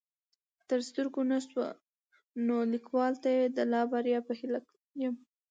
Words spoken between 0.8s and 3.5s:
سترګو نه شوه نو ليکوال ته يې